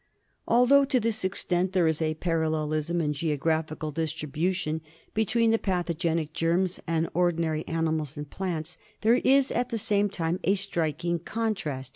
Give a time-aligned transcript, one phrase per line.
[0.47, 4.81] Although to this extent there is a parallelism in geographical distribution
[5.13, 10.39] between the pathogenic germs and ordinary animals and plants, there is at the same time
[10.43, 11.89] a striking contrast.